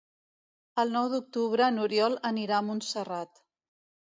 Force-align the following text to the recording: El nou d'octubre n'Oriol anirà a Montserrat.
El 0.83 0.93
nou 0.95 1.09
d'octubre 1.11 1.67
n'Oriol 1.75 2.17
anirà 2.33 2.59
a 2.61 2.65
Montserrat. 2.71 3.45